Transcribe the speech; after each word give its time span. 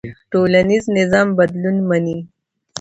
ټولنيز 0.31 0.83
نظام 0.97 1.27
بدلون 1.37 1.75
مني. 1.89 2.17